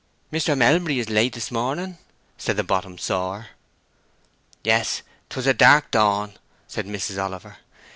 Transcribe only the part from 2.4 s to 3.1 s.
the bottom